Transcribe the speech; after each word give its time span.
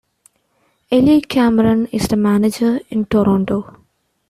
Ellie 0.91 1.21
Cameron 1.21 1.85
is 1.91 2.07
the 2.07 2.15
manager 2.15 2.79
in 2.89 3.05
Toronto. 3.05 3.85